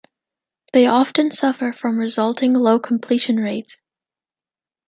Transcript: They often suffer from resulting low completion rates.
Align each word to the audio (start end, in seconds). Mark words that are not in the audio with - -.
They 0.73 0.87
often 0.87 1.29
suffer 1.29 1.71
from 1.71 1.99
resulting 1.99 2.55
low 2.55 2.79
completion 2.79 3.35
rates. 3.35 3.77